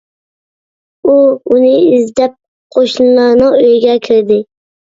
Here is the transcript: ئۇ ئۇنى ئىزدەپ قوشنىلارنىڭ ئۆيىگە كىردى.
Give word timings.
ئۇ 1.05 1.13
ئۇنى 1.51 1.73
ئىزدەپ 1.89 2.35
قوشنىلارنىڭ 2.77 3.59
ئۆيىگە 3.63 3.97
كىردى. 4.09 4.43